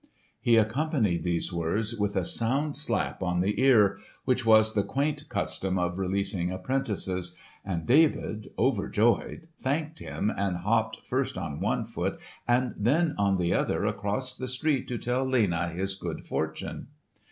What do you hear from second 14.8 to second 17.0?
to tell Lena his good fortune.